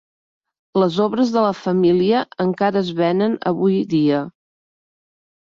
Les 0.83 0.95
obres 1.03 1.33
de 1.35 1.43
la 1.47 1.51
família 1.57 2.21
encara 2.47 2.81
es 2.83 2.91
venen 3.01 3.37
avui 3.53 3.79
dia. 3.95 4.25